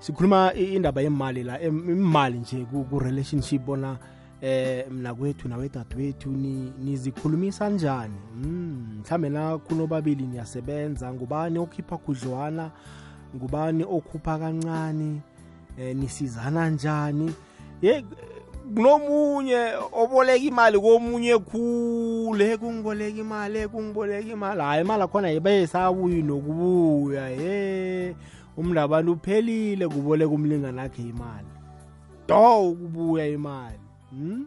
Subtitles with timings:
[0.00, 3.98] sikhuluma indaba yemali la imali nje ku relationship bona
[4.40, 6.30] eh mina kwethu nawe dadewethu
[6.84, 8.14] nizikhulumisa njani?
[8.34, 12.70] Mm mhlambe na kunobabili niyasebenza ngubani okhipha khudlwana?
[13.36, 15.20] Ngubani okhupha kancane?
[15.78, 17.34] Eh nisizana njani?
[17.82, 18.04] Ye
[18.74, 24.60] kunomunye oboleka imali komunye khule kungiboleka imali kungiboleka imali.
[24.60, 28.16] Hayi imali akhona ibe sabuyi nokubuya ye
[28.60, 31.46] umndabantu uphelile kuboleka umlingani akhe imali.
[32.28, 33.78] Do ukubuya imali.
[34.10, 34.46] Hmm?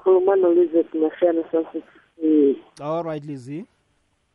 [0.03, 3.65] Khuluma nolizeth mashana sasisi all right lizi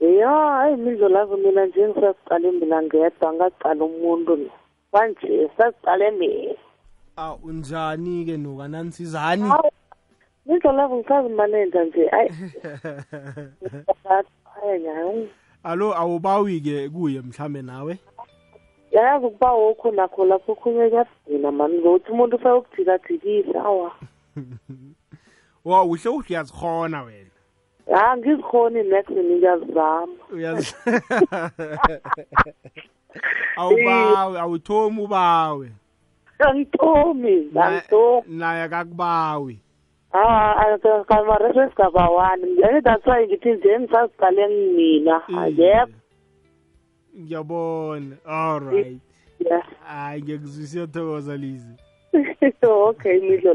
[0.00, 4.50] ya hayi mindlelazo mina nje ngisasiqale mina ngedwa ngaqala umuntu
[4.92, 6.54] manje sasiqale mina.
[7.16, 9.52] Ah unjani-ke nuka nanisizani?
[10.46, 12.30] Mindlelazo ngisazimanenja nje ayi
[14.62, 15.28] ayi
[15.64, 17.98] alo awubawi-ke kuye mhlambe nawe?
[18.92, 23.92] Yayazi ukuba wokho nakho lapho okhunye kuyadina mani ngokuthi umuntu ufayokujikajikisa awa.
[25.66, 27.30] wa uhle uhle uyazikhona wena.
[27.86, 30.74] Ya ngizikhoni next ngiyazizama uyazi
[33.56, 35.70] awubawe awuthomi ubawe
[36.38, 39.58] angitomi angitomi naye akakubawi.
[40.12, 42.46] Hawa kamarese esigaba one.
[42.46, 45.22] Ngeke that's why ngithi nje ngisaziqale mina
[45.56, 45.92] yebo
[47.20, 48.16] ngiyabona.
[48.24, 49.00] All right.
[49.38, 51.85] Yeah hayi ngiyakuzwisa iyathokoza lizi
[52.62, 53.54] okay midlo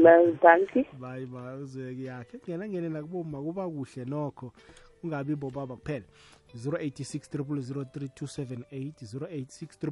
[0.90, 1.26] you bayi
[1.62, 2.38] uzweke yakhe.
[2.38, 4.52] Kungena ngene nakuboma kuba kuhle nokho.
[5.00, 6.04] Kungabi bobaba kuphela.
[6.54, 7.28] 086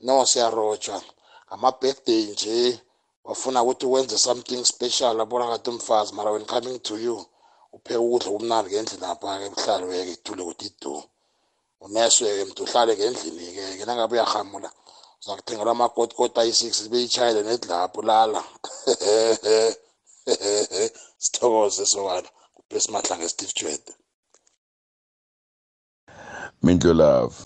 [0.00, 1.02] No siyarojwa.
[1.48, 2.80] Ngama-birthday nje
[3.24, 7.26] wafuna ukuthi wenze something special abona kade umfazi mara when coming to you.
[7.76, 10.92] Upheka ukudla kumnandi ngendlini apha-ke buhlale-ke ithule ukuthi idu
[11.84, 14.70] uneswe-ke mntu uhlale ngendlini-ke ke nangabe uyahamula
[15.20, 18.40] uza kuthengela amakotikoti ayi-six beyitshayele nedlapho lala
[21.22, 22.28] sithokoze sokana.
[22.54, 23.92] Kupesi mahlange steve jwede
[26.62, 27.36] mindlo love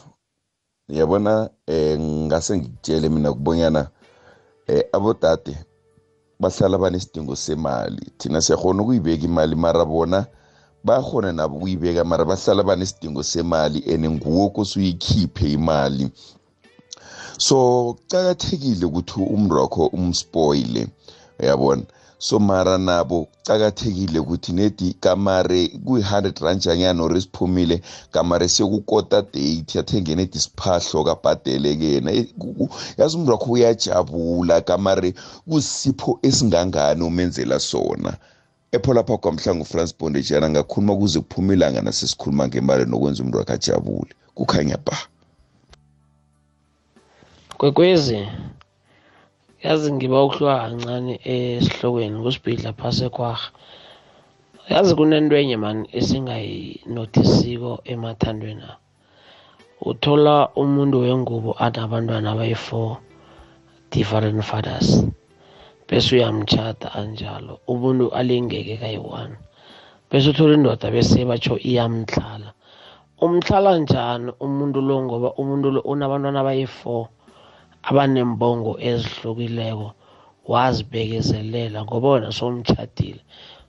[0.88, 3.90] yabona eh ngase ngikutshele mina kubonyana
[4.66, 5.69] eh abodade
[6.40, 8.12] bahlala banesidingo semali.
[8.18, 10.26] Thina siyakhona ukuyibeka imali mara bona
[10.84, 16.10] bakhona nabo ukuyibeka mara bahlala banesidingo semali and nguwo kosuyikhiphe imali.
[17.38, 17.56] So
[17.94, 20.88] kucakathekile ukuthi umntu wakho umspoile
[21.40, 21.82] uyabona?
[22.20, 27.80] So mara nabo kucakathekile ukuthi nedi kamare kuyi-hundred rand janyana or siphumile
[28.12, 32.10] kamare siyokukota date athenge nedi siphahlo kabhadele kena.
[32.98, 35.14] Yazi umntu wakho uyajabula kamare
[35.48, 38.16] kusipho esingangani umenzela sona?
[38.72, 44.12] Epho lapha kwamhlangu france bondejana ngakhuluma kuze kuphume ilanga nasesikhuluma ngemali nokwenza umntu wakhe ajabule.
[44.34, 44.96] Kukhanya ba
[47.58, 48.28] kwekwezi.
[49.64, 53.48] Yazi ngiba ukuhlwa kancane esihlokweni kusibhidla phasi ekwarha
[54.72, 58.72] yazi kunento enye mani esingayinotisiko emathandweni a
[59.90, 62.90] uthola umuntu wengubo anabantwana abayi-four
[63.92, 64.88] different fathers
[65.88, 67.58] bese uyamtshata anjalo.
[67.72, 69.34] Umuntu alingeke kayi-one
[70.10, 72.48] bese uthola indoda bese batsho iyamhlala
[73.24, 77.08] umhlala njani umuntu lo ngoba umuntu lo unabantwana abayi-four
[77.88, 79.88] abanembongo ezihlukileko
[80.52, 83.20] wazibekezelela ngoba wena somtshadile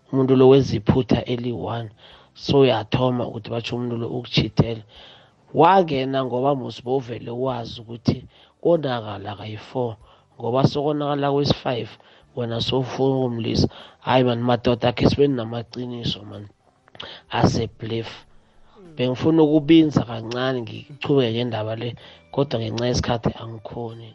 [0.09, 1.89] umuntu lo wenza iphutha eli-one
[2.43, 4.83] so uyathoma ukuthi batsho umuntu lo ukuchithela
[5.59, 8.17] wangena ngoba musi bowuvele wazi ukuthi
[8.61, 9.91] konakala kayi-four
[10.37, 11.91] ngoba sokonakala kwesi-five
[12.35, 13.67] wena sowufuna ukumlisa
[14.05, 16.49] hhayi mani madoda akhe sibe namaqiniso mani
[17.39, 18.09] aseblef
[18.95, 21.89] bengifuna ukubinza kancane ngichubeke ngendaba le.
[22.31, 24.09] Kodwa ngenxa yesikhathi angikhoni.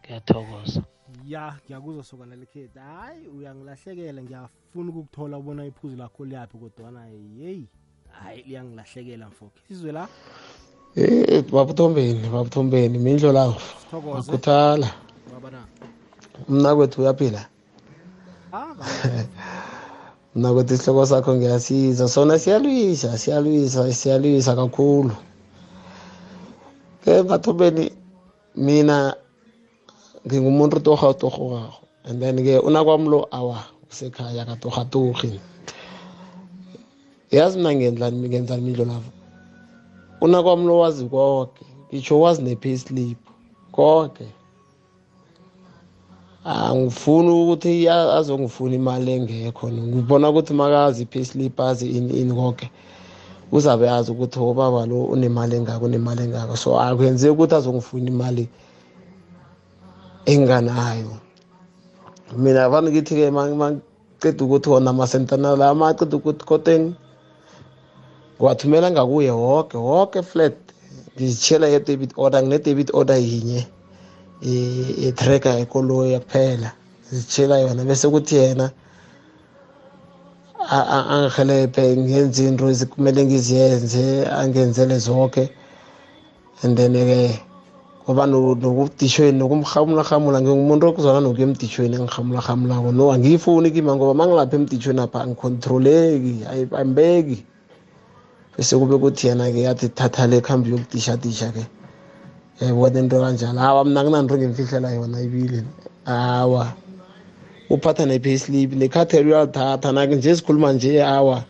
[0.00, 0.82] Ngiyathokoza.
[1.26, 2.78] Ya ngiyakuzwa sokana lekhethu.
[2.78, 7.06] Hayi uyangilahlekela ngiyafuna ukukuthola ubona iphuzu lakho liyaphi kodwana
[7.40, 7.68] yeyi
[8.10, 10.08] hayi liyangilahlekela mfokhe sizwe la?
[10.96, 12.98] Eh babuthombeni babuthombeni.
[12.98, 14.32] Mindlo lawo sithokoze.
[14.32, 14.88] Akuthala
[15.32, 15.64] babana.
[16.48, 17.46] Mna kwethu uyaphila?
[18.52, 18.74] Ah
[20.34, 22.08] mna kwethu isihloko sakho ngiyasiza.
[22.08, 25.14] Sona siyalwisa siyalwisa siyalwisa kakhulu.
[27.04, 27.90] Ke bathombeni
[28.56, 29.14] mina
[30.26, 35.40] ngingumuntu torhatorhokako and then ke unakwami lo awa usekhaya katorhatorhi
[37.30, 39.10] yazi mna ngenzani ngenzani mindlo lavo.
[40.20, 43.18] Unakwami lo wazi konke ngitsho wazi ne-payslip
[43.72, 44.26] konke
[46.44, 52.70] angifuni ukuthi a- azongifuna imali engekho ngibona ukuthi makazi i-payslip azi ini ini konke
[53.52, 58.48] uzabe azi ukuthi ubaba lo unemali engako unemali engako so akwenzeki ukuthi azongifuna imali
[60.26, 61.12] enganayo.
[62.36, 66.94] Mina vane ngithi-ke maceda ukuthi wona amasentana la maceda ukuthi koteng
[68.36, 70.56] ngiwathumela ngakuye woke woke flat.
[71.16, 73.66] Ngizitshela ye-debit order ngine-debit order yinye
[74.42, 76.72] i-tracker ekoloyi kuphela
[77.06, 78.70] ngizitshela yona bese kuthi yena
[80.72, 85.44] angihelebhe ngenze into ezikumele ngiziyenze angenzele zonke
[86.62, 87.36] and then-ke
[88.02, 94.56] ngoba no- nokudishweni nokumhamulahamula ngingumuntu okuzwana nokuya emdishweni engihamulahamulako no angiyifuni kima ngoba ma ngilapha
[94.56, 96.34] emdishweni apha angikhontroleki
[96.72, 97.38] ambeki
[98.56, 101.64] bese kube kuthi yena-ke yathi thatha le khambi yokudishadisha-ke
[102.60, 105.64] yayibona into kanjalo hawa mna kunanto ngimfihlela yona ibile
[106.04, 106.72] hawa
[107.74, 111.44] uphatha ne-payslip nekhathelo uyalithatha nake nje sikhuluma nje awa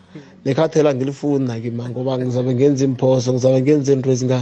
[0.45, 4.39] nekhathela ngilifuni nake ma ngoba ngizabe ngenza imphoso ngizabe ngenza into ezinga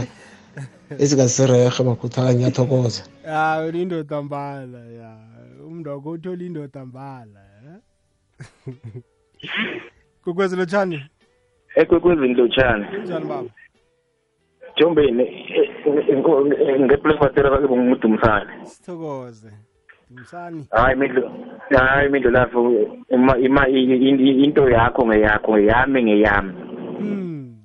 [1.02, 5.10] ezingasirehe makhuthala ngiyathokoza ya indoda mbala ya
[5.66, 7.42] umntu wakho uthola indoda mbala
[10.24, 10.98] kukwezi lotshani
[11.80, 13.50] ekwekwezini lotshani njani baba
[14.76, 15.24] jombeni
[16.84, 19.50] ngeplefasera bake bongumudumsane sithokoze
[20.16, 21.32] dumsani hayi mindlo
[21.70, 22.60] hayi mindlo lapho
[23.10, 26.52] uma ima into yakho ngeyakho ngeyami ngeyami.
[26.98, 27.56] Hmm.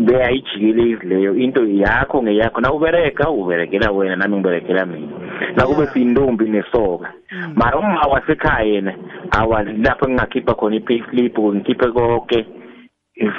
[0.00, 2.60] beyayijikelezi leyo into yakho ngeyakho.
[2.60, 5.08] Na ubereka uberekela wena nami ngiberekela mina.
[5.56, 7.12] Nakube siyintombi nesoka.
[7.54, 8.94] Mara uma wasekhaya yena
[9.30, 12.46] awa lapho engingakhipha khona i-payslip ngikhiphe konke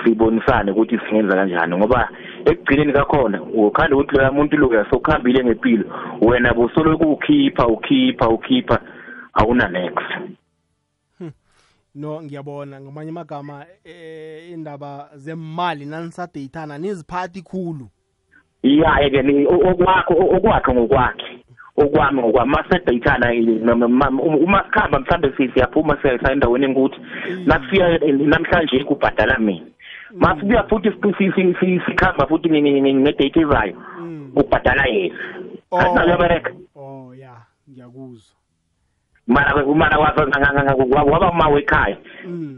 [0.04, 2.10] sibonisane ukuthi singenza kanjani ngoba
[2.46, 5.86] ekugcineni kakhona ukhanda ukuthi loya muntu loya sokuhambile ngempilo.
[6.22, 8.82] Wena busoloku ukhipha ukhipha ukhipha
[9.34, 10.36] awuna next
[11.96, 12.82] no ngiyabona.
[12.82, 17.88] Ngamanye amagama eh indaba zemali nanisadeyithana niziphathi khulu.
[18.64, 21.46] Iya ke ni okwakho okwakhe ngokwakhe.
[21.78, 22.52] Okwami ngokwami.
[22.52, 23.28] Masedayithana
[24.46, 27.00] uma sikhamba mhlambe siyaphuma siya endaweni engukuthi
[27.46, 29.66] nasifika namhlanje kubhadala mina.
[30.16, 30.92] Masibuya futhi
[31.86, 33.76] sikhamba futhi ngedate ezayo
[34.36, 35.16] kubhadala yena
[35.72, 37.36] asinakuyabereka oh ya
[37.70, 38.36] ngiyakuzwa
[39.28, 41.98] mara mara waba uma wekhaya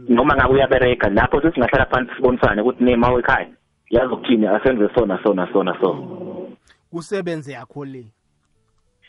[0.08, 3.48] noma ngabe uyabereka lapho sesingahlala phansi sibonisane ukuthi nema wekhaya
[3.90, 5.96] yazi ukuthini asenze sona sona sona so
[6.90, 8.04] kusebenze yakho le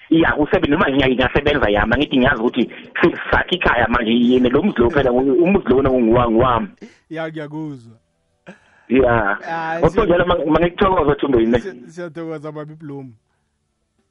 [0.10, 2.72] iya kusebenza noma ngiyasebenza yami angithi ngiyazi ukuthi
[3.32, 6.68] sakhe ikhaya manje yena lo muzi lo phela umuzi lona ngiwami
[7.10, 7.98] ya ngiyakuzwa
[8.90, 9.80] ya.
[9.80, 13.14] Ngokho njalo mangikuthokoza thumbeni siyathokoza babi bloom.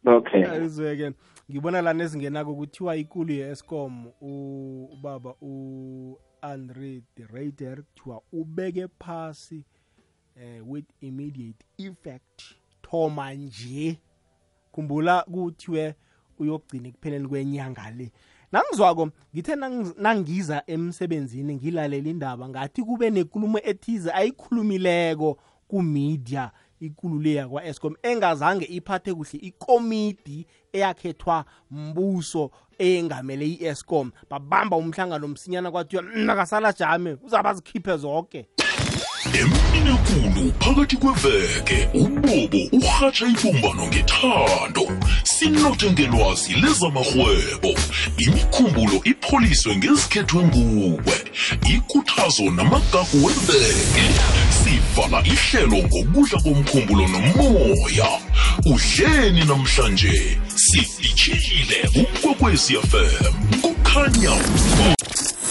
[0.07, 0.65] Okay.
[0.65, 1.13] Izweke
[1.51, 9.65] ngibona lana ezingenako kuthiwa ikulu ye-escom ubaba u-andre de raider kuthiwa ubeke phasi
[10.37, 12.43] eh, with immediate effect.
[12.83, 13.99] Thoma nje.
[14.73, 15.95] Khumbula kuthiwe
[16.39, 18.13] uyokugcina ekupheleni kwenyanga le.
[18.53, 19.57] Nangizwako ngithe
[19.97, 25.39] nangiza emsebenzini ngilalela indaba ngathi kube nekulumo ethize ayikhulumileko
[25.69, 26.51] kumedia
[26.81, 36.03] ikulu le yakwa-escom engazange iphathe kuhle ikomidi eyakhethwa mbuso eyengamele i-escom babamba umhlangano msinyana kwathiwa
[36.03, 38.49] nakasala jame uzabe azikhiphe zonke
[39.41, 44.85] emini ekulu phakathi kweveke ubobo urhatsha ibumbano ngethando.
[45.25, 47.71] Sinothe ngelwazi lezamarhwebo
[48.19, 51.17] imikhulu imikhumbulo ipholiswe ngezikhethwe nguwe
[51.75, 54.05] ikhuthazo namagagu weveke.
[54.59, 58.09] Sivala ihlelo ngokudla komkhumbulo nomoya.
[58.67, 64.35] Udleni namhlanje sidishile ukwekwezi fm kukhanya.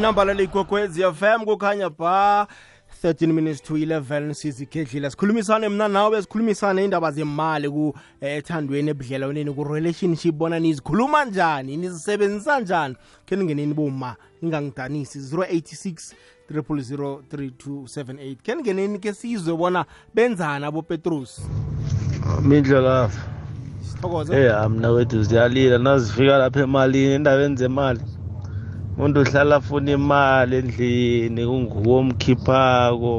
[0.00, 2.46] nambala ligogwezi fm kukhanya ba
[3.04, 9.52] 13 minutes to 11 sizigedlile sikhulumisane mna nawe sikhulumisane indaba zemali ku eh, ethandweni ebudlelwaneni
[9.52, 12.96] ku-relationship bona nizikhuluma njani nizisebenzisa njani?
[13.26, 16.14] Khe ningeneni boma ingangidanisi 086
[16.52, 21.40] 3278 khe ningeneni ke sizwe bona benzana abopetrus
[22.42, 23.20] mindlelafa
[23.80, 24.36] sithokoze.
[24.36, 25.78] Eyi mna kwethu ziyalila.
[25.78, 28.00] Nazifika lapha emalini endabeni zemali
[29.00, 33.14] umuntu uhlala afuna imali endlini kunguwo omkhiphako.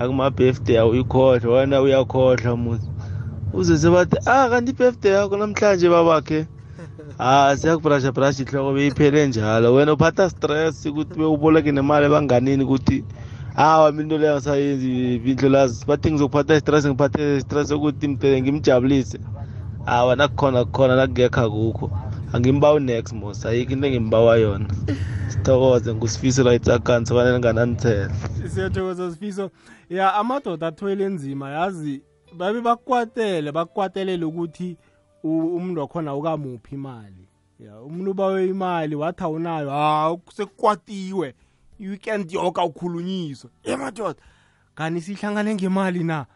[0.00, 2.88] Akumabirthday awuyikhohlwa wena uyakhohlwa muzi.
[3.54, 6.46] Uze sebathi ah kanti ibirthday yakho namhlanje babakhe.
[7.18, 9.74] Ah siyakubrasha brasha ihloko beyiphele njalo.
[9.74, 13.04] Wena uphatha stress ukuthi bewuboleke nemali ebanganini ukuthi
[13.56, 19.18] hawa mina into leyo angisayenzi bindlo lazi bathi ngizokuphatha stress ngiphathe stress ukuthi mdele ngimjabulise.
[19.86, 21.90] Hawa nakukhona kukhona nakungekho akukho.
[22.34, 23.44] Angimbawa next mos.
[23.46, 24.66] Ayikho into engimbawa yona.
[25.28, 28.14] Sithokoze ngusifiso la itsakani sobanele ngananithela
[28.54, 29.50] siyathokoza sifiso.
[29.90, 32.02] Ya amadoda athwele nzima yazi
[32.36, 34.76] babe bakwatele bakwatelele ukuthi
[35.22, 37.28] u- umuntu wakhona ukamuphi imali.
[37.60, 41.34] Ya umuntu ubawe imali wathi awunayo ha sekukwatiwe.
[41.80, 43.50] I-weekend yoke awukhulunyiswa.
[43.64, 44.20] Emadoda
[44.74, 46.26] kanti sihlangane ngemali na?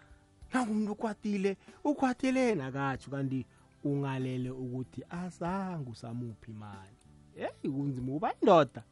[0.55, 3.47] Nangumuntu ukwatile ukwatele nakatsho kanti
[3.85, 6.97] ungalele ukuthi azange usamuphi imali.
[7.37, 8.82] Heyi kunzima kuba indoda.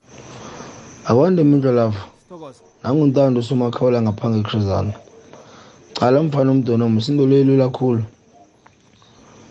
[1.04, 2.04] Akwande mindlo lapho.
[2.22, 4.94] Sithokoza nanguntando usumakhawula ngaphange ekrezana
[5.94, 8.02] cala mfana umntonomo sinto leyilula kakhulu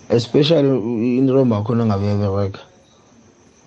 [0.09, 0.69] especially
[1.19, 2.61] intombi akhona ngabe yabereka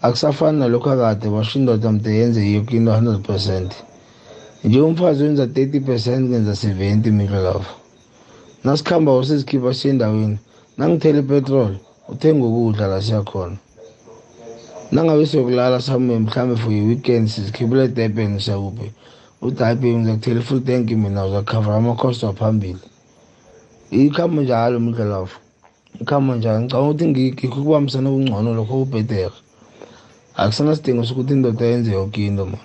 [0.02, 3.72] akusafani nalokhu akade basho indoda mde yenze yoke into 100 percent.
[4.64, 7.75] Nje umfazi wenza 30 percent kenza 70 mindlo lapho.
[8.64, 10.38] Nasikhamba usizikhipha siye endaweni.
[10.78, 11.73] Nangithela ipetrol
[12.08, 13.56] uthenga ukudla la siyakhona
[14.92, 18.88] nangabe siyokulala samuye mhlawumbe for i-weekend sizikhiphela edurban siyakuphi
[19.42, 22.78] udayibe ngizakuthela i-full tank mina uzakhava amakhosto waphambili.
[23.90, 25.38] Ikhamba njalo mindlelafu
[26.00, 26.61] ikhamba njalo.
[26.61, 29.37] Ngicabanga ukuthi ngikho ukubambisana kungcono lokho kubhetere
[30.37, 32.61] akusenasidingo sokuthi indoda yenze yoke into man.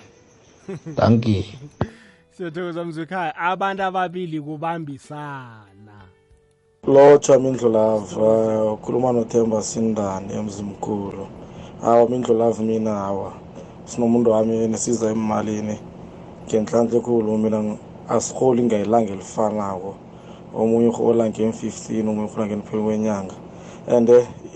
[0.96, 1.58] Danki
[2.36, 5.73] siyathokoza mzwekhaya abantu ababili kubambisana.
[6.86, 11.26] Lotsha mindlulava ukhuluma nothemba sindani emzimkhulu
[11.80, 13.32] hawa mindlulavu mina hawa.
[13.84, 15.78] Sinomuntu wami nesiza emalini.
[16.48, 17.76] Ngenhlanhla ekhulu mina
[18.08, 19.94] asirholi ngayilanga elifanako.
[20.54, 23.34] Omunye urhola ngen-fifteen omunye urhola ngenipheli kwenyanga.
[23.86, 24.08] And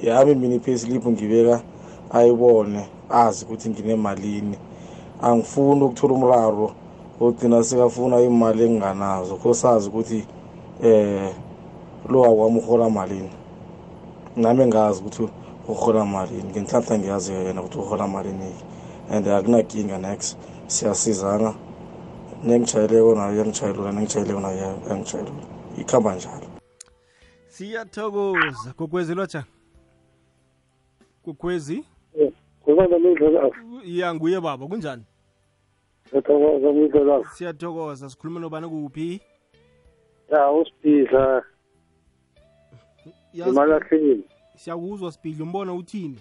[0.02, 1.62] yami mina ipayslip ngibeka?
[2.12, 4.56] Ayibone azi ukuthi nginemalini.
[5.22, 6.72] Angifuni ukuthola umraro
[7.20, 10.24] ogcina sekafuna imali enginganazo kho sazi ukuthi
[10.82, 11.32] eh
[12.08, 13.30] lo akwami urhola malini?
[14.36, 15.28] Nami ngazi ukuthi
[15.68, 16.50] urhola malini.
[16.50, 18.52] Ngenhlanhla ngiyazi yena ukuthi urhola malini
[19.10, 20.36] and akunakinga next
[20.66, 21.54] siyasizana.
[22.44, 25.42] Nengitshayeleko nayo yangitshayelula nengitshayeleko nayo yangitshayelula
[25.78, 26.46] ikhamba njalo.
[27.48, 29.44] Siyathokoza gogwezi lotsha
[31.24, 31.84] gogwezi
[32.64, 33.50] kukhona mindlela
[33.84, 35.04] ya nguye baba kunjani?
[36.08, 39.20] Ngiyathokoza mindlela siyathokoza sikhuluma nobani kuphi
[40.32, 41.44] ya usibhidla
[43.46, 44.24] Imalahleni
[44.56, 46.18] siyakuzwa sibhidla umbona uthini?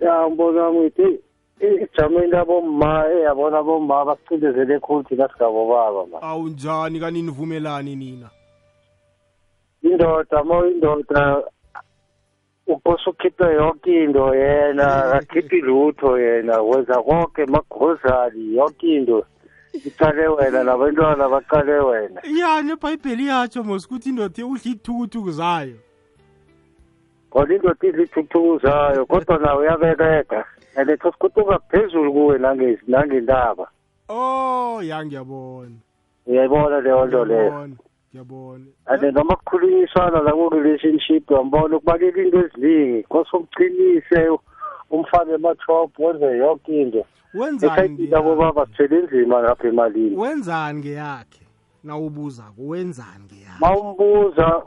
[0.00, 1.20] Ya mbona wami uthi
[1.60, 6.22] ijameni abomma eyabona abomma basicindezele khulu thina singabobaba ma.
[6.22, 8.30] Awunjani kanini vumelani nina?
[9.82, 11.42] Indoda ma indoda
[12.66, 14.86] ukose ukhiphe yonke into yena
[15.18, 19.24] akhiphi lutho yena wenza konke magozali yonke into.
[19.72, 22.20] Iqale wena nabantwana baqale wena.
[22.24, 25.76] Yani ebhayibheli yatsho mos ukuthi indoda udla ithukuthuku zayo.
[27.36, 30.44] Kona indoda idla ithukuthuku zayo kodwa nawe uyabereka
[30.76, 33.68] and thosikutuka phezulu kuwe nange- nangendaba
[34.08, 35.76] oh ya ngiyabona.
[36.26, 37.42] Uyayibona leyo nto leyo?
[37.50, 37.74] Ngiyabona
[38.12, 38.64] ngiyabona.
[38.86, 43.02] And noma kukhulunyiswana la ku-relationship uyambona ukubaleka into eziningi.
[43.02, 44.38] Kose umqinise
[44.90, 47.04] umfake ema-top wenze yonke into.
[47.34, 50.16] Wenzani esayidini abobaba sithwele inzima ngapha emalini.
[50.16, 51.40] Wenzani ngeyakhe?
[51.84, 53.60] Nawubuzako wenzani ngeyakhe?
[53.60, 54.62] Ma umbuza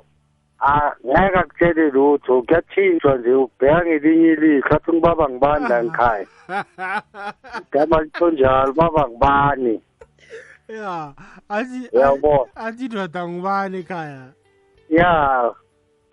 [0.62, 6.28] ah, ngeke akutshele lutho kuyatshintshwa nje ubheka ngelinye ilihlo athi ngibaba ngibani la ngikhaya
[7.60, 9.82] igama litsho njalo baba ngibani
[10.68, 11.14] ya
[11.50, 12.52] athi Uyabona.
[12.56, 14.34] athi ndoda ngubani ekhaya
[14.90, 15.52] ya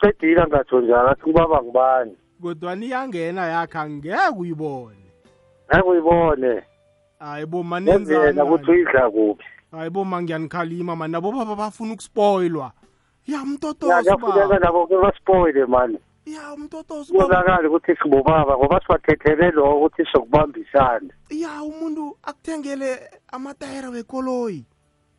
[0.01, 5.07] cedile angatsho njalo athi ngibaba ngibani kodwa niyangena yakhe angeke uyibone
[5.69, 6.63] ngeke uyibone
[7.19, 12.73] hayi bo nenzela ukuthi uyidla kuphi hayi bo ma ngiyanikhalima mani nabo baba bafuna ukuspoilwa
[13.27, 15.99] ya ya mtotozo kuyafuneka baba nabo ke baspoile mani.
[16.27, 23.91] Ya umtotozo baba kubonakala ukuthi sibobaba ngoba sibathethele lokho ukuthi sokubambisana ya umuntu akuthengele amatayera
[23.91, 24.65] wekoloyi.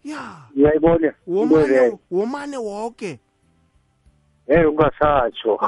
[0.03, 0.37] Ya.
[0.55, 1.13] Uyayibona?
[1.27, 3.19] Into womane leyo womane woke.
[4.47, 5.59] Hey ungasatsho.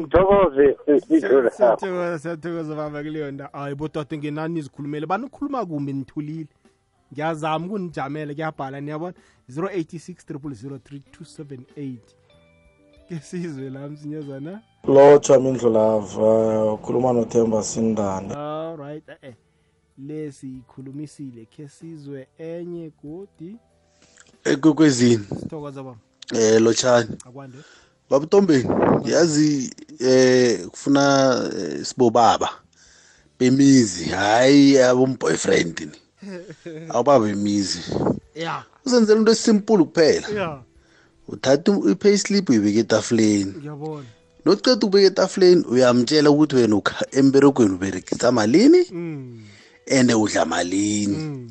[0.00, 0.76] Ngithokoze.
[1.10, 5.06] Idlo lakho siyathokoza siyathokoza baba kuleyo nda hayi bododa ngenani nizikhulumele.
[5.06, 6.48] Banikhuluma kumbi nithulile.
[7.12, 9.14] Ngiyazama ukunijamela kuyabhala niyabona
[9.50, 11.96] 086 3003278
[13.08, 14.62] ke sizwe la msinyazana.
[14.84, 18.34] Lotshwa mindlulava ukhuluma nothemba sindane.
[18.34, 19.34] Alright eh
[19.98, 23.56] lesiyikhulumisile khe sizwe enye godi.
[24.44, 25.24] Ekwekwezini.
[25.40, 25.98] Sithokoza baba.
[26.34, 27.58] Eh lotshani akwande.
[28.10, 28.68] Babutombeni
[29.04, 31.02] yazi eh kufuna
[31.58, 32.50] eh, sibobaba.
[33.38, 35.98] Bemizi hayi abomboyfriend ni.
[36.92, 37.80] awubaba bemizi
[38.34, 38.64] ya.
[38.86, 40.28] Uzenzela into esimple kuphela.
[40.28, 40.58] Ya.
[41.28, 43.52] Uthatha i-pay slip uyibeka etafuleni.
[43.58, 44.06] Ngiyabona
[44.44, 48.86] nokuceda ukubeka etafuleni uyamtshela ukuthi wena emberegweni uberegisa malini?
[48.90, 49.44] Mm,
[49.90, 51.50] and udla malini?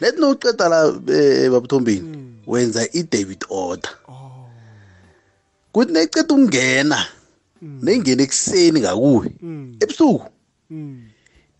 [0.00, 3.90] Nethi nokuceda la eh, babuthombeni wenza i-debit order.
[5.72, 7.06] Kuthi nayiceda ukungena
[7.62, 9.26] neyingena ekuseni ngakuwe
[9.80, 10.26] ebusuku.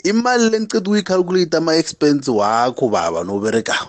[0.05, 3.88] Imali leniceda ukuyicalculate ama-expense wakho baba noberegayo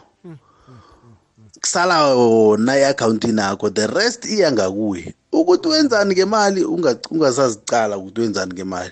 [1.62, 8.54] kusala wona i-akhawuntini yakho the rest iya ngakuwe ukuthi wenzani ngemali unga- ungasazicala ukuthi wenzani
[8.54, 8.92] ngemali.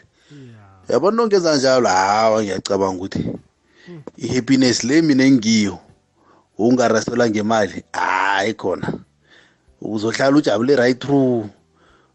[0.90, 3.32] Yabona nongenza njalo hawa ngiyacabanga ukuthi
[4.18, 5.80] i-happiness le mina engiyo
[6.58, 8.94] ungaraselwa ngemali hayi khona.
[9.82, 11.46] Uzohlala ujabule right through.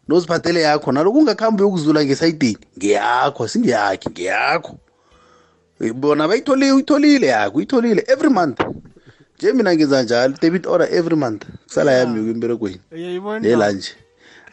[0.07, 4.77] Noziphathele yakho naloko ungakhambi uyokuzula ngesayidini ngeyakho singeyakhi ngeyakho.
[5.93, 8.59] Bona bayitholile uyitholile yakho uyitholile every month.
[9.37, 13.91] Nje mina ngenza njalo debit order every month kusala yami yokwemberegweni uyayibona lela nje.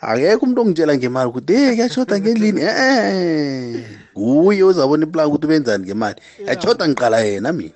[0.00, 2.60] Akekho umuntu ongitshela ngemali ukuthi hey kuyashoda ngendlini?
[2.60, 3.84] Eh
[4.18, 6.20] nguye uzabona iplan ukuthi benzani ngemali.
[6.46, 7.74] Yashoda ngiqala yena mina.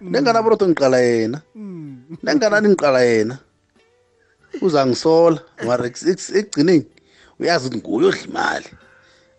[0.00, 1.40] Nenganaborotho ngiqala yena?
[2.22, 3.38] Nenganani ngiqala yena?
[4.60, 6.86] Uzangisola mara eks- eks- ekugcineni
[7.40, 8.66] uyazi ukuthi nguye odla imali.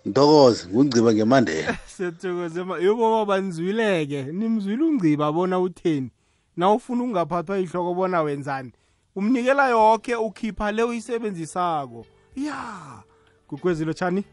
[0.07, 4.23] Ngithokoze ngungciba ngemandela siyathokoza ma- yobo baba nizwileke.
[4.23, 6.09] Nimzwile ungciba bona utheni?
[6.57, 8.71] Na ufuna ukungaphathwa ihloko bona wenzani?
[9.15, 12.05] Umnikela yonke ukhipha le uyisebenzisako.
[12.35, 13.03] Ya!
[13.49, 14.23] Gukwezilo tshani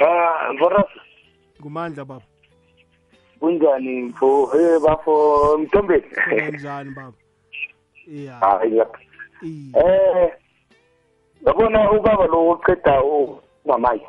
[0.00, 0.86] ah boras
[1.60, 2.24] ngumandla baba.
[3.40, 4.50] Kunjani mfo?
[4.58, 6.04] Eh bafo mtombeni
[6.52, 7.12] njani baba?
[8.06, 8.34] Ya.
[8.34, 8.82] Hayi
[9.74, 10.32] eh
[11.46, 13.00] yabona ubaba lo uqeda
[13.70, 14.02] umamayi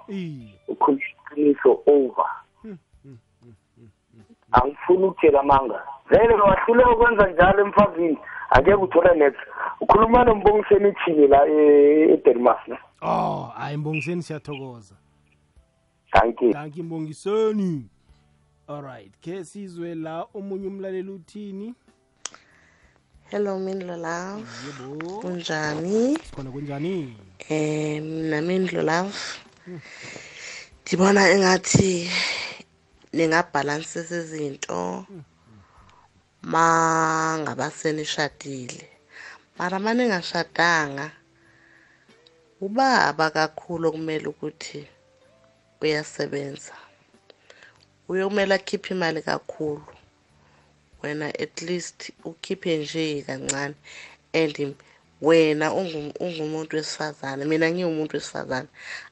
[0.68, 2.26] ukhulisiso over.
[4.52, 5.84] Angifuni ukutshela amanga.
[6.10, 8.18] Vele wahluleka ukwenza njalo emfazini.
[8.50, 9.40] Angeke uthole next
[9.82, 12.78] ukhuluma nombongiseni ithini la e- edenmark ne?
[13.02, 14.96] Oh hayi mbongiseni siyathokoza.
[16.12, 16.54] Thank you.
[16.54, 17.90] Thank you mbongiseni.
[18.68, 21.74] Alright ke sizwe la omunye umlaleli uthini?
[23.30, 24.44] Hello mindlo love.
[24.68, 25.22] Yebo.
[25.22, 26.18] Kunjani?
[26.36, 27.16] Khona kunjani?
[27.50, 29.14] Eh mina mindlo love.
[30.82, 31.92] Ndibona engathi
[33.16, 34.82] ningabhalansisa izinto
[36.54, 36.66] ma
[37.42, 38.86] ngabasenishadile
[39.58, 41.08] mara ma ningashadanga
[42.66, 44.82] ubaba kakhulu okumele ukuthi
[45.82, 46.76] uyasebenza.
[48.10, 49.86] Uyokumele akhiphe imali kakhulu.
[51.02, 53.76] Wena at least ukhiphe nje kancane
[54.34, 54.56] and
[55.22, 58.68] wena ungu- ungumuntu wesifazane mina ngiwumuntu wesifazane.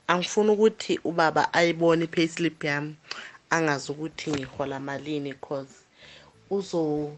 [0.08, 2.96] Angifuni ukuthi ubaba ayibone i-payslip yami
[3.50, 5.76] angazi ukuthi ngihola malini cause
[6.50, 7.12] uzo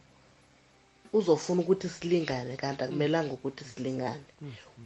[1.14, 4.24] uzofuna ukuthi silingane kanti akumelanga ukuthi silingane.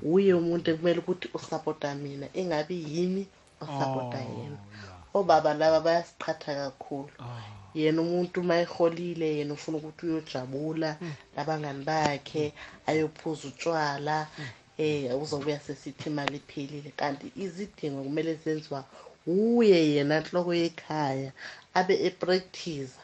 [0.01, 3.27] Uye umuntu ekumele ukuthi usapota mina engabi yimi
[3.61, 4.57] osapota yena.
[5.13, 7.09] Obaba laba bayasiqhatha kakhulu.
[7.75, 10.89] Yena umuntu uma eholile yena ufuna ukuthi uyojabula
[11.35, 12.53] labangani bakhe
[12.89, 14.27] ayophuza utshwala
[14.77, 16.89] eh uzobuya sesithi imali iphelile.
[16.99, 18.81] Kanti izidingo kumele zenziwa
[19.27, 21.31] uye yena nhloko yekhaya
[21.73, 22.95] abe epractice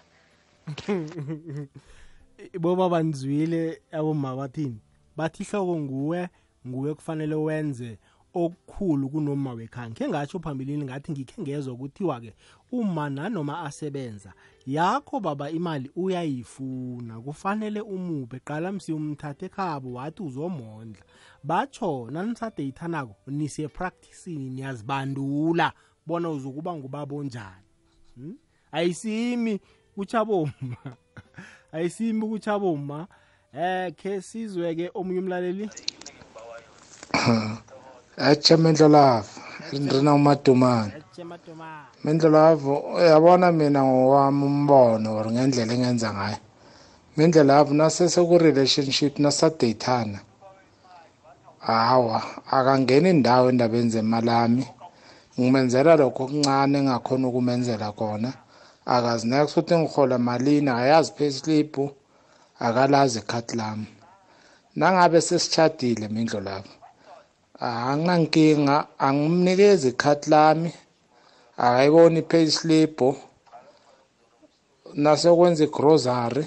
[2.61, 4.79] boba banzwile aboma bathini?
[5.17, 6.29] Bathi ihloko nguwe
[6.67, 7.97] nguwe kufanele wenze.
[8.33, 9.89] Okukhulu kunoma wekhaya.
[9.89, 12.33] Khe ngatsho phambilini ngathi ngikhe ngezwa kuthiwa-ke
[12.71, 14.33] uma nanoma asebenza
[14.65, 17.21] yakho baba imali uyayifuna.
[17.21, 18.39] Kufanele umuphe.
[18.39, 21.03] Qala msi umthathe ekhabo wathi uzomondla.
[21.43, 25.73] Batsho nanisade-ithanako nise practicini niyazibandula
[26.05, 27.67] bona uzokuba ngubaba onjani.
[28.15, 28.37] Hmm?
[28.71, 29.59] ayisimi
[29.95, 30.51] kuchaboma
[31.71, 33.07] ayisimi kuchaboma
[33.53, 35.69] eh khe sizwe-ke omunye umlaleli.
[38.17, 39.39] Atshe mendlolavu
[39.71, 40.93] rina umadumane.
[42.03, 46.37] Mendlolavu uyabona mina ngowami umbono or ngendlela engenza ngayo?
[47.17, 50.19] Mendlelavu nasese-ku-relationship nasadeyithana
[51.59, 54.65] hawa akangeni indawo endabeni zemalami.
[55.39, 58.33] Ngimenzela lokho okuncane engakhona ukumenzela kona.
[58.85, 61.73] Akazineka futhi ngihola malini akayazi payslip
[62.59, 63.87] akalazi ikhati lami.
[64.75, 66.80] Nangabe sesitshadile mindlo lapho
[67.61, 70.71] anginankinga angimnikezi ikhati lami.
[71.57, 72.97] Akayiboni i-payslip
[75.03, 76.45] nasekwenza igrocery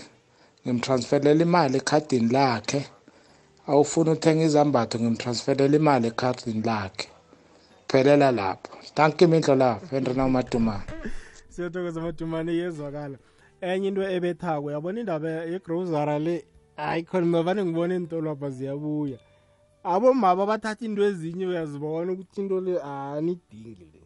[0.65, 2.81] ngimtransferela imali ekhadini lakhe.
[3.69, 7.09] Awufuna uthenga izambatho ngimtransferela imali ekhadini lakhe.
[7.89, 8.73] Phelela lapho.
[8.95, 10.85] Thank you mindlo lapho henrina umadumane
[11.55, 13.19] siyathokoza madumane iyezwakala.
[13.61, 16.45] Enye into ebethako yabona indaba yegrosara le?
[16.77, 19.19] Hayi khona mavane ngibona iintolo apha ziyabuya.
[19.85, 24.01] Abomama bathatha into ezinye uyazibona ukuthi into le anidingi le.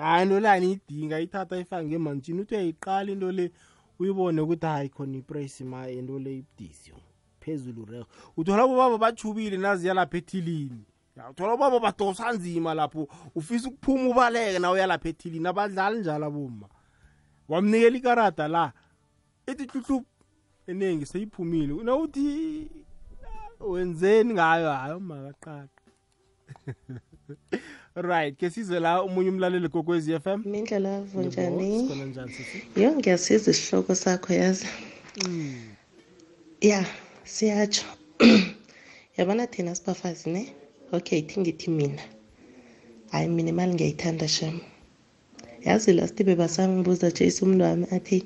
[0.00, 3.52] Hayi into le aniyidingi ayithatha ayifake ngemantshini uthi uyayiqala into le
[3.98, 6.92] uyibone ukuthi hayi khona iprice ma into le ibudisi
[7.40, 10.84] phezulu reho uthola bobaba bachubile naziya lapha ethilini.
[11.30, 15.48] Uthola ubaba badosa nzima lapho ufisa ukuphuma ubaleke na uya lapha ethilini.
[15.48, 16.68] Abadlali njalo aboma
[17.48, 18.72] wamnikela ikarada la
[19.46, 20.06] ethi hluhluphu
[20.66, 21.74] eningi seyiphumile.
[21.84, 22.85] Nawuthi
[23.60, 25.82] wenzeni ngayo hayi makaqaqa.
[27.96, 30.42] Right ke sizwe la umunye umlaleli kokwezi f m.
[30.44, 31.88] Mindlela Yebo, njani?
[32.76, 34.66] yo ngiyasiza isihloko sakho yazi?
[36.60, 36.84] Ya
[37.24, 37.84] siyatsho.
[39.16, 40.54] Yabona thina sibafazi ne?
[40.92, 42.02] Okay thi ngithi mina.
[43.10, 44.60] Hayi mina imali ngiyayithanda shem.
[45.64, 48.24] Yazi last bebasangibuza jase umntu wami athi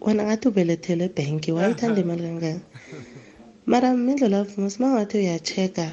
[0.00, 2.60] wena ngathi ubelethelwe ebhenki wayithanda imali kangaka
[3.66, 5.86] mara mindlela vumus uma ngathi uyacheka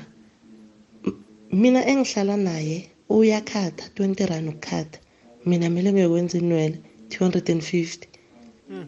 [1.61, 2.77] mina engihlala naye
[3.09, 4.99] uyakhatha 20 rand ukukhatha
[5.45, 6.77] mina kumele ngiyokwenza inwele
[7.09, 8.07] 250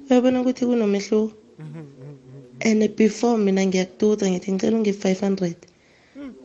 [0.10, 1.34] uyabona ukuthi kunomehluko?
[2.63, 5.54] And before mina ngiyakutuza ngithi ngicela ungi-500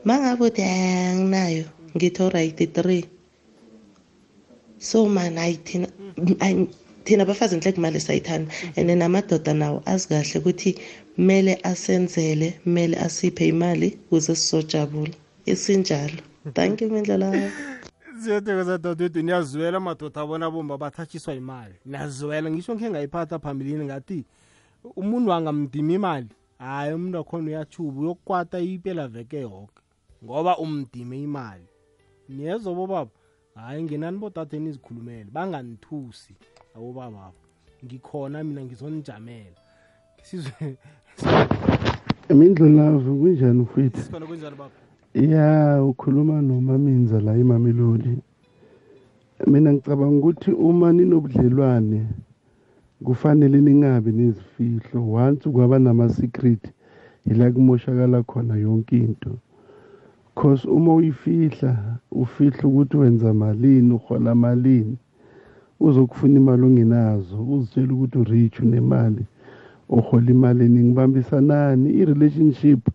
[0.07, 1.65] ma ngabe uthi "Ah, anginayo
[1.97, 3.05] ngithi oright three.
[4.79, 5.89] So man hayi thina
[7.07, 8.53] thina abafazi nhle kumali sayithanda.
[8.77, 10.79] And namadoda nawo azi kahle ukuthi
[11.15, 15.15] kumele asenzele kumele asiphe imali ukuze sizojabula
[15.47, 16.21] isinjalo.
[16.55, 17.51] Thank you mindlela
[18.23, 21.75] siyathokoza dadewethu niyazwela amadoda abona bomba bathathiswa imali.
[21.85, 22.51] Niyazwela.
[22.51, 24.25] Ngisho ngikhe ngayiphatha phambilini ngathi
[24.97, 26.29] umuntu wangamdima imali?
[26.59, 29.81] Hhayi umuntu wakhona uyachuba uyokukwata impela veke yoke.
[30.25, 31.69] Ngoba umdime imali.
[32.29, 33.11] Niyezwa bobaba.
[33.57, 36.35] Hhayi ngenani bodade nizikhulumele banganithusi
[36.77, 37.41] abobababo
[37.85, 39.61] ngikhona mina ngizonijamela.
[40.23, 40.77] Sizwe
[42.31, 44.01] imindlulavu kunjani mfowethu?
[44.01, 44.75] Sikhona kunjani baba?
[45.15, 48.19] Ya ukhuluma nomaminza la emamelodi.
[49.47, 52.07] Mina ngicabanga ukuthi uma ninobudlelwane
[53.05, 55.13] kufanele ningabi nezifihlo.
[55.13, 56.73] Once kwaba nama-secret
[57.27, 59.39] yila kumoshakala khona yonke into.
[60.37, 64.97] Cause uma uyifihla ufihla ukuthi wenza malini uhola malini
[65.81, 69.25] uzokufuna imali ongenazo uzitshela ukuthi urich unemali
[69.89, 72.89] uhola imali eningi bambisanani i-relationship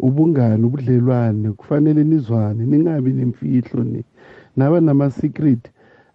[0.00, 4.04] ubungani ubudlelwane kufanele nizwane ningabi nemfihlo ni.
[4.56, 5.62] Naba nama-secret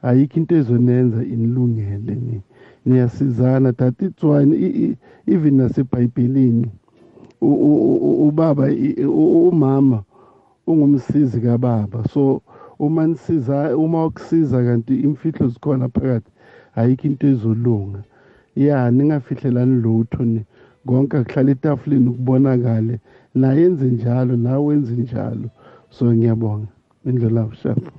[0.02, 2.42] ayikho into ezonenza inilungele ni.
[2.86, 4.96] Niyasizana that it's i-
[5.28, 6.68] even nasebhayibhelini
[7.42, 8.70] ubaba
[9.52, 10.04] umama
[10.68, 12.04] ungumsizi kababa.
[12.14, 12.42] So
[12.80, 16.32] uma nisiza uma ukusiza kanti imfihlo zikhona phakathi
[16.76, 18.04] ayikho into ezolunga.
[18.56, 20.46] Ya ningafihlelani lutho ni.
[20.86, 23.00] Konke akuhlala etafuleni ukubonakale.
[23.36, 25.50] Naye enze njalo nawe wenze njalo.
[25.90, 26.68] So ngiyabonga.
[27.06, 27.92] Indlela bushapha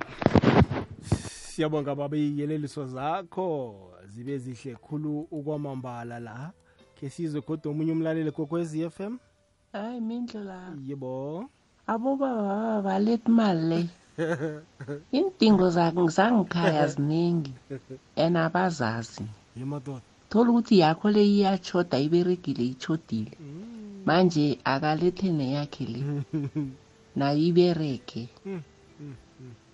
[1.53, 3.75] siyabonga baba iyeleliso zakho.
[4.07, 6.51] Zibe zihle khulu ukwamambala la.
[6.95, 9.19] Ke sizwe kodwa omunye umlaleli kokwezi f m?
[9.71, 11.45] Hayi mindlela yebo.
[11.87, 13.81] Abobaba baba baletha imali le.
[15.11, 17.53] Iindingo zangikhaya ziningi
[18.15, 19.25] and abazazi.
[20.29, 23.37] Thola ukuthi yakho le iyachoda iberegile ichodile
[24.05, 26.01] manje akalethe neyakhe le.
[27.15, 28.29] Nayo iberege.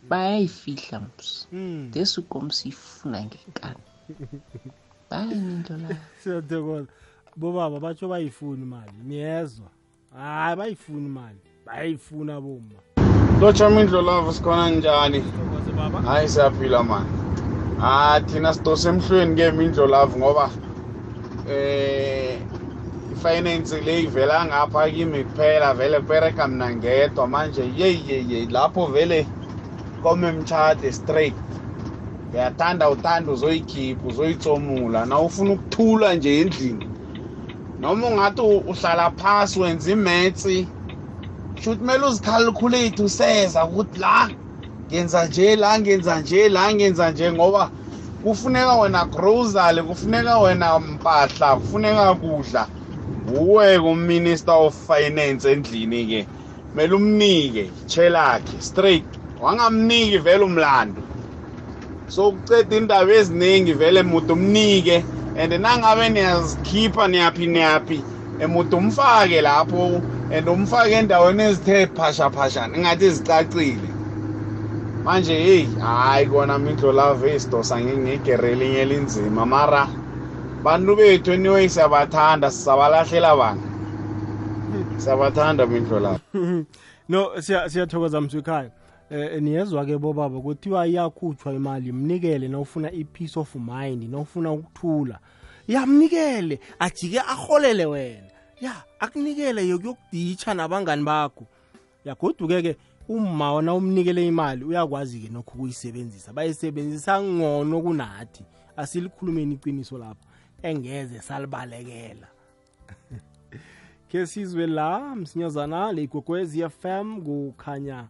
[0.10, 1.48] Bayayifihla ms
[1.92, 3.84] desikomo siyifuna ngenkani
[5.10, 5.90] hayi ninto la?
[6.24, 6.88] Siyathokoza.
[7.36, 8.92] Bobaba batsho bayifuni imali.
[9.04, 9.70] Niyezwa.
[10.16, 11.40] Hayi bayifuni imali.
[11.70, 12.80] Bayayifuna boma
[13.42, 15.24] lotshama indlolavo sikhona njani?
[16.06, 17.10] Hayi siyaphila mani
[17.82, 20.50] ah thina sidose emhlweni ke mindlolavu ngoba
[21.50, 22.40] eh
[23.14, 27.64] ifinance le ivela ngapha kimi kuphela vele kubereka mina ngedwa manje.
[27.78, 29.28] Yeyi yeyi lapho vele
[30.04, 31.36] kome mtshade straight.
[32.34, 36.90] Uyathanda uthanda uzoyikhipha uzoyitsomula na ufuna ukuthula nje endlini.
[37.82, 40.68] Noma ungathi uhlala phasi wenza imetsi
[41.62, 44.32] shuthi kumele uzicalculate useza ukuthi la
[44.92, 47.72] ngenza nje la ngenza nje la ngenza nje ngoba
[48.22, 52.70] kufuneka wena grocery kufuneka wena mpahla kufuneka kudla.
[53.26, 56.28] Uwe kuminister of finance endlini ke
[56.72, 59.08] kumele umnike chelakhe straight.
[59.40, 61.08] Wangamniki vele umlando.
[62.08, 68.06] So kuceda indaba eziningi vele mude umnike and nangabe niyazikhipha niyaphi niyaphi
[68.40, 73.90] emude umfake lapho and umfake endaweni ezithe phasha phasha ningathi zicacile
[75.06, 79.46] manje heyi hayi kona mindlolave esidosa ngegere elinye elinzima.
[79.46, 79.88] Mara
[80.64, 83.62] bantu bethu anyway siyabathanda sisabalahlela bani?
[84.98, 86.20] Siyabathanda mindlolave
[87.10, 88.72] no siya- siyathokoza mswikhaya
[89.10, 95.20] eh niyezwa ke bobaba kuthiwa iyakhutshwa imali mnikele nawufuna i-peace of mind nawufuna ukuthula.
[95.70, 98.32] Yamnikele ajike aholele wena.
[98.62, 101.48] Ya akunikele yokuyokuditsha nabangani bakho.
[102.06, 102.76] Yagoduke-ke
[103.10, 106.34] umma wona umnikele imali uyakwazi-ke nokho ukuyisebenzisa.
[106.34, 108.44] Bayisebenzisa ngcono kunathi.
[108.78, 110.26] Asilikhulumeni iqiniso lapho.
[110.64, 112.28] Engeze salibalekela.
[114.10, 118.08] Ke sizwe la msinyazana le igogwezi fm kukhanya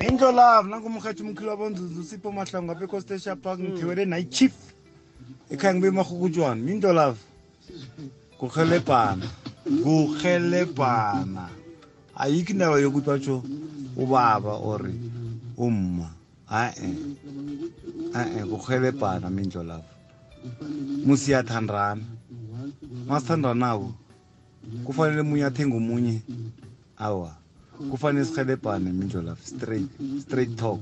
[0.00, 4.52] Mindlo love nangumkhathi umkhulu wabonzuzu sipho mahlangu apha ecosta park ngithiwele night chief
[5.50, 7.20] ekhaya ngibe mahukutshwana mindlo love
[8.38, 9.26] kurhelebhana
[9.82, 11.44] kurhelebhana
[12.22, 13.36] ayikho indaba yokuthi batsho
[13.96, 14.82] ubaba or
[15.58, 16.08] umma
[16.48, 16.90] a-e
[18.18, 19.88] a-e kurhelebhana mindlo love
[21.06, 22.04] musiyathandana
[23.08, 23.90] masithandanako
[24.84, 26.16] kufanele munye athenge omunye
[26.98, 27.32] awa
[27.90, 29.90] kufanele sihelebhane mindlo lapho straight
[30.22, 30.80] straight talk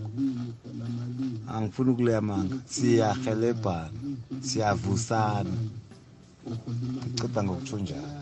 [1.55, 3.91] angifuni ukulemanga siyahelebhana
[4.41, 5.57] siyavusana.
[7.07, 8.19] Ndiceda ngokutsho njalo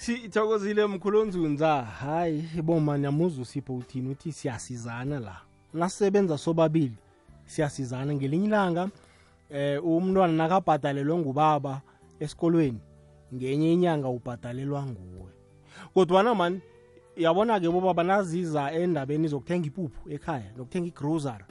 [0.00, 5.36] sithokozile mkhulu onzunza hayi boma nyamuza usipho uthini uthi siyasizana la.
[5.74, 6.96] Nasisebenza sobabili
[7.46, 8.88] siyasizana ngelinye ilanga.
[9.50, 11.80] Eh umntwana nakabhadalelwe ngubaba
[12.20, 12.80] esikolweni
[13.34, 15.32] ngenye inyanga ubhadalelwa nguwe.
[15.94, 16.60] Kodwana mani
[17.16, 21.46] yabona-ke bobaba naziza endabeni zokuthenga ipuphu ekhaya nokuthenga igrosara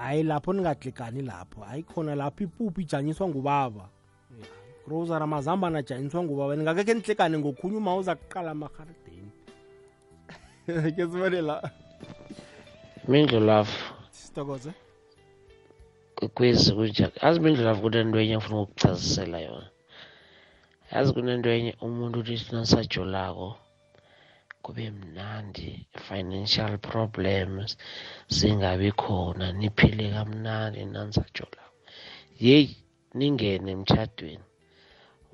[0.00, 1.60] hayi lapho ningaklikani lapho.
[1.60, 3.88] Hayi khona lapho ipuphu ijanyiswa ngubaba.
[4.86, 6.56] Grosara mazambana ajanyiswa ngubaba.
[6.56, 9.30] Ningakekhe nihlekane ngokhunye uma uza kuqala amaharideni
[10.96, 11.70] ke sibone la.
[13.08, 13.70] Mindlu love.
[14.10, 14.72] Sitokoze
[16.34, 19.70] kwezi kunjani yazi mindlu love kunento enye afuna ukukuchazisela yona.
[20.92, 23.56] Yazi kunento enye umuntu uthi nasajolako
[24.68, 25.68] kube mnandi
[26.08, 27.70] financial problems
[28.36, 31.76] zingabi khona niphile kamnandi nanisajolako
[32.44, 32.76] yeyi
[33.18, 34.44] ningene emtshadweni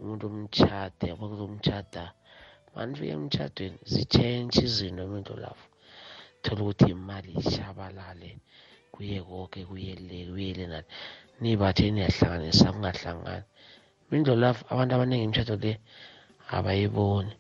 [0.01, 2.05] umuntu umtshade yabo kuzomtshada.
[2.75, 5.67] Manifike emtshadweni zitshentshe izinto emintu lapho.
[6.43, 8.31] Thola ukuthi imali ishabalale
[8.93, 10.89] kuye konke kuye le kuye le nale.
[11.41, 13.47] Nibathe niyahlanganisa kungahlangani.
[14.09, 15.73] Mindlo lapho abantu abaningi imitshato le
[16.57, 17.33] abayiboni.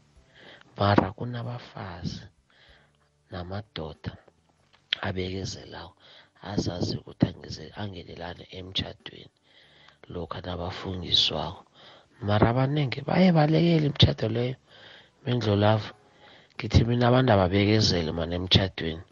[0.79, 2.23] Mara kunabafazi
[3.31, 4.13] namadoda
[5.07, 5.91] abekezelayo
[6.53, 7.27] azazi ukuthi
[7.81, 9.35] angenelane emtshadweni
[10.13, 11.63] lokhu nabafungiswako.
[12.27, 14.57] Mara abaningi baye balekela imitshato leyo
[15.63, 15.93] lapho
[16.55, 19.05] ngithi mina abantu ababekezele mana emtshadweni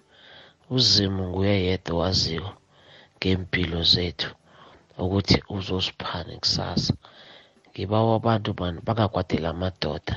[0.76, 2.52] uzimu nguye yedwa waziko
[3.16, 4.30] ngempilo zethu
[5.02, 6.94] ukuthi uzosiphani kusasa.
[7.70, 10.14] Ngibawa abantu mani bangakwadeli amadoda.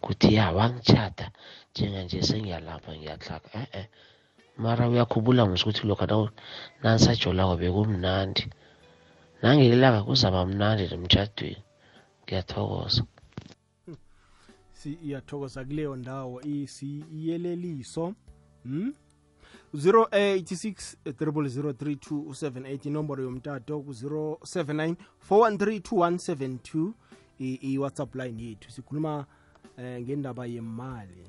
[0.00, 1.30] Kuthi ya wangitshada
[1.72, 3.82] njenganje sengiyalapha ngiyahlaka e-e.
[4.58, 6.30] Mara uyakhumbula ngis ukuthi lokhu
[6.82, 8.44] nanisajolako bekumnandi.
[9.42, 11.62] Nangelilanga kuzaba mnandi nemtshadweni
[12.24, 13.02] ngiyathokoza.
[14.72, 16.40] Siyathokoza kuleyo ndawo.
[16.40, 18.14] Isiyeleliso
[18.64, 18.94] hmm?
[19.74, 24.96] 086 003278 inomboro yomtato ku-079
[25.30, 26.92] 4132172
[27.38, 29.26] i-whatsapp line yethu sikhuluma
[29.78, 31.26] eh, ngendaba yemali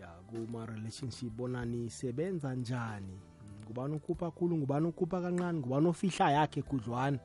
[0.00, 3.20] ya kuma-relationship bona nisebenza njani?
[3.64, 4.56] Ngubani ukhupha khulu?
[4.56, 7.18] Ngubani ukhupha kancane ngubani ofihla yakhe khudlwana?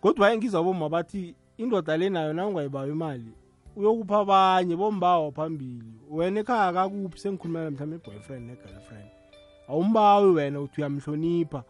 [0.00, 3.32] Kodwa engizaboma bathi indoda le nayo na ungayibawa imali
[3.76, 5.92] uyokupha abanye bombawa phambili.
[6.10, 9.10] Wena ekhaya kakuphi sengikhulumela mhlawumbe i-boyfriend ne-girlfriend.
[9.68, 11.64] Awumbawi wena uthi uyamhlonipha.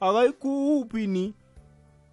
[0.00, 1.34] Akayikhuphi ni?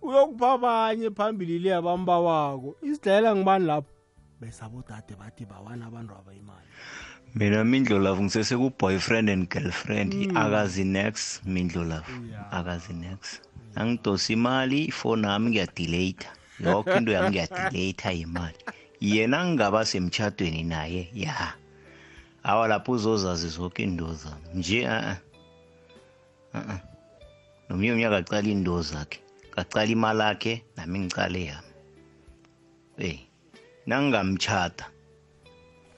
[0.01, 2.75] Uyokupha abanye phambili le abambawako.
[2.81, 3.94] Isidlela ngibani lapho?
[4.41, 6.67] Besabodade bathi bawana abantu abayimali.
[7.35, 10.13] Mina mindlolavu ngisese ku-boyfriend and girlfriend.
[10.13, 10.37] Mm.
[10.37, 12.53] akazi nex mindlolavu yeah.
[12.53, 13.41] akazi nex
[13.75, 18.59] angidosa imali ifoni yami ngiyadelata yoke into yami ngiyadelata yimali.
[18.99, 21.53] Yena ngingaba semtshadweni naye ya.
[22.43, 24.47] Awa lapho uzozazi zonke indo zami.
[24.53, 25.17] Nje a
[26.53, 26.79] a
[27.69, 29.19] nomunye umnyaka acala indo zakhe.
[29.51, 31.71] Ngacala imali akhe nami ngicale yami.
[32.97, 33.19] Ey
[33.87, 34.85] nangingamtshada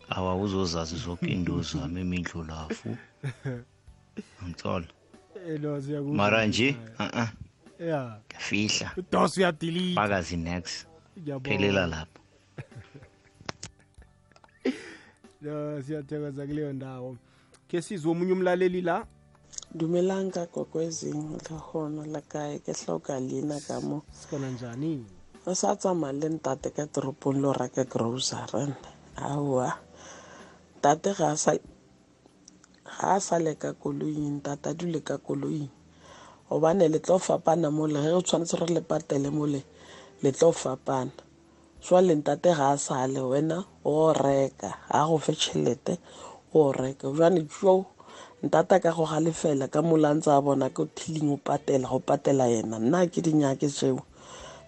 [0.10, 2.97] awa uzozazi zonke indo zami emindlulafu
[4.43, 4.88] ngithola
[5.47, 7.28] elo siyakuzwa mara nje a
[7.80, 8.19] ya.
[8.28, 11.50] Ngiyafihla udos uyadelete fakazi next Ngiyabonga.
[11.50, 12.21] phelela lapho.
[15.41, 17.17] No siyathokoza kuleyo ndawo.
[17.67, 19.06] Ke sizwe omunye umlaleli la?
[19.76, 25.06] Dumelang ka kokwezing le gona la kae ke tlhoka leina ka mo sikona njani?
[25.47, 28.67] Re sa tsamaya le ntate ka toropong le o reka grocery
[29.15, 29.79] aowa
[30.83, 35.71] tate ga a sa ga a le ka koloing tate a dule ka koloing.
[36.51, 39.62] Gobane le tlo fapana mole ge re tshwanetse re le patele mole
[40.23, 41.15] le tlo fapana.
[41.79, 43.57] Jwale ntate ga a sale wena
[43.88, 45.93] o reka ga go fe tšhelete
[46.60, 47.07] o reka.
[47.15, 47.86] Jwane jo
[48.43, 52.75] ntata ka go galefela ka molantse a bona ko thiling o patela go patela yena.
[52.83, 54.03] Nna ke dinyake tseo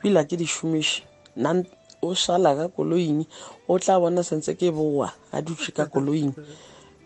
[0.02, 1.04] bila ke di šomiše
[1.36, 1.64] nna
[2.02, 3.28] o šala ka koloing
[3.68, 6.32] o tla bona sentse ke boa a dutše ka koloing.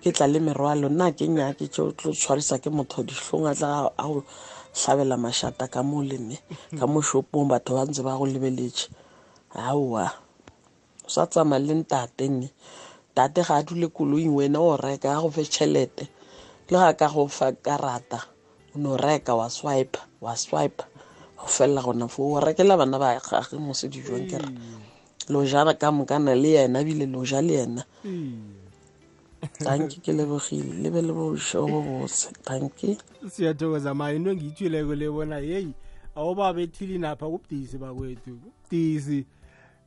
[0.02, 0.90] Ke tla le merwalo.
[0.90, 4.22] Nna ke nyake tšeo tlo tshwarisa ke motho dihlong a tla a go
[4.74, 6.38] hlabela mašata ka mo lene
[6.78, 8.88] ka mo shopong batho ba ntse ba go lebeletše.
[9.58, 10.06] Aowa
[11.06, 12.50] o sa tsamaya le ntateng
[13.16, 16.06] tate ga a dule koloing wena o reka a go fe tšhelete.
[16.70, 18.20] Le ga ka go fa karata
[18.74, 20.82] o no reka wa swipe wa swipe
[21.44, 24.48] go felela gona fo o rekela bana ba gage mo se dijong kere
[25.30, 27.84] lo jana ka mokana le yena ebile lo ja le yena.
[29.60, 30.84] Tanki ke lebogile.
[30.84, 32.32] Le be le bošo bo botse.
[32.44, 35.40] Tanki siyathokoza ma into engiyithileko le bona?
[35.40, 35.74] Yeyi
[36.16, 38.40] awubabethile napha kubudisi bakwethu.
[38.40, 39.26] Kubudisi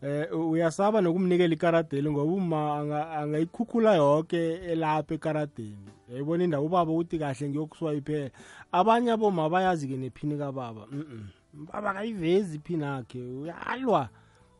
[0.02, 5.88] eh uyasaba nokumnikela ikaradeli ngoba uma anga- angayikhukhula yoke elapha ekaradeni.
[6.12, 8.30] Yayibona indawo ubaba uthi kahle ngiyokuswayiphela
[8.72, 10.86] abanye aboma bayazi-ke nephini kababa.
[10.92, 11.35] Mm baba
[11.94, 14.08] kayivezi phi nakhe uyalwa.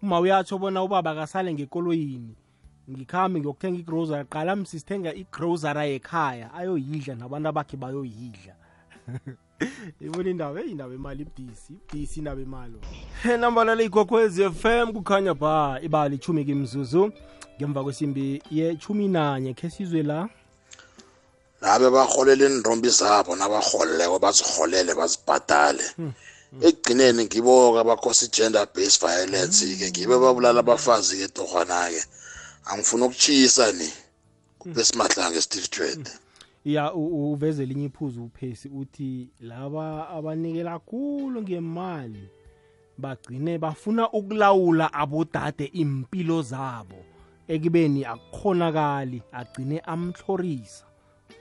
[0.02, 2.36] Uma uyatsho bona ubaba kasale ngekoloyini.
[2.90, 8.54] Ngikhambe ngiyokuthenga igrosary qala msisithenga igrosary yekhaya ayoyidla nabantu abakhe bayoyidla.
[10.00, 10.60] Ibona indaba?
[10.60, 12.78] Eyi indaba imali ibudisi ibudisi indaba imali
[13.38, 17.12] nambala f fm kukhanya ba ibali ichumi kimzuzu
[17.56, 20.28] ngemva kwesimbi yechumi nanye khe sizwe la.
[21.60, 25.84] Nabe barholele indrombi zabo nabarholileko bazirholele bazibhadale
[26.60, 32.02] ekugcineni ngibo-ke abakhosa i-gender based violence-ke ngibo babulala abafazi-ke torhwana-ke
[32.64, 33.88] angifuna ukutshisa ni
[34.58, 36.08] kubesimahlange steve dread
[36.64, 42.28] ya u- u- uveze elinye iphuzu uphesi uthi laba abanikela khulu ngemali
[42.98, 46.96] bagcine bafuna ukulawula abodade impilo zabo.
[47.48, 50.84] Ekubeni akukhonakali agcine amhlorisa.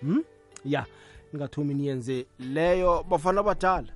[0.02, 0.24] Hmm?
[0.66, 0.86] ya
[1.34, 3.88] ingathomi niyenze leyo bafana badala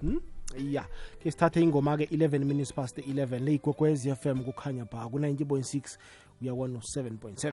[0.00, 0.20] hmm?
[0.56, 0.84] Ya
[1.20, 5.98] ke sithathe ingoma-ke 11 minutes past 11 le igogwez fm kukhanya pha ku-90.6
[6.42, 7.46] uya 107.7